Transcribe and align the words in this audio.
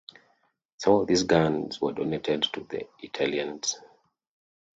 Some 0.77 0.93
of 0.93 1.05
these 1.05 1.21
guns 1.21 1.79
were 1.79 1.91
donated 1.93 2.41
to 2.53 2.61
the 2.67 2.87
Italians. 3.03 3.79